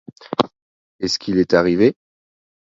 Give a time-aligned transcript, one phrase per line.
[0.99, 1.95] Est-ce qu'il est arrivé?